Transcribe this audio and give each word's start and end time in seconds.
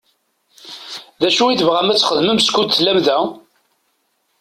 D 1.21 1.23
acu 1.27 1.43
i 1.47 1.55
tebɣam 1.59 1.91
ad 1.91 1.97
t-txedmem 1.97 2.39
skud 2.41 2.67
tellam 2.71 2.99
da? 3.05 3.17